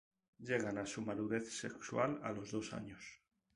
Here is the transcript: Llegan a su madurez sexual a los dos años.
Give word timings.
Llegan 0.49 0.79
a 0.79 0.87
su 0.87 1.03
madurez 1.03 1.53
sexual 1.55 2.19
a 2.23 2.31
los 2.31 2.49
dos 2.51 2.73
años. 2.73 3.21